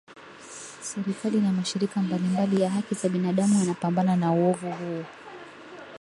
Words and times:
serikali 0.81 1.39
na 1.41 1.51
mashirika 1.51 2.01
mbalimbali 2.01 2.61
ya 2.61 2.69
haki 2.71 2.95
za 2.95 3.09
binadamu 3.09 3.59
yanapambana 3.59 4.15
na 4.15 4.31
uovu 4.31 4.71
huu 4.71 5.03